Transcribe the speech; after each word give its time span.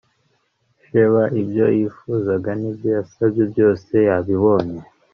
Sheba 0.83 1.23
ibyo 1.41 1.65
yifuzaga 1.77 2.49
n 2.59 2.61
ibyo 2.69 2.89
yasabye 2.97 3.41
byose 3.51 3.93
yabibonye 4.07 4.79